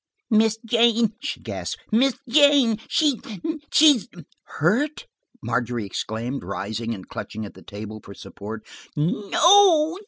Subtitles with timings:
[0.31, 4.07] "Miss Jane," she gasped, "Miss Jane, she's–she's–"
[4.57, 5.05] "Hurt!"
[5.43, 8.65] Margery exclaimed, rising and clutching, at the table for support.
[8.95, 9.99] "No.